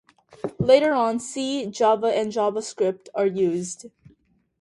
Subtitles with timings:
[0.57, 3.85] Later on, C, Java, and JavaScript are used.